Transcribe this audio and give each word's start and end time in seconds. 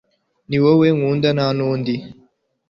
niwowe 0.49 0.87
nkunda 0.95 1.29
nta 1.35 1.47
nundi 1.57 1.95